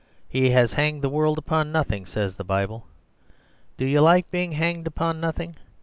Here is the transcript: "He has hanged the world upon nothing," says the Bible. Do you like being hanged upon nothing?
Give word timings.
"He 0.27 0.49
has 0.49 0.73
hanged 0.73 1.03
the 1.03 1.09
world 1.11 1.37
upon 1.37 1.71
nothing," 1.71 2.07
says 2.07 2.33
the 2.33 2.43
Bible. 2.43 2.87
Do 3.77 3.85
you 3.85 3.99
like 4.01 4.31
being 4.31 4.53
hanged 4.53 4.87
upon 4.87 5.19
nothing? 5.19 5.57